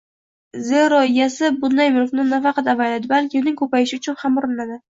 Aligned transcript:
Zero 0.69 1.01
egasi 1.09 1.49
bunday 1.65 1.93
mulkni 1.99 2.27
nafaqat 2.31 2.73
avaylaydi, 2.75 3.13
balki 3.15 3.45
uning 3.45 3.61
ko‘payishi 3.63 4.03
uchun 4.03 4.21
ham 4.27 4.45
urinadi. 4.45 4.83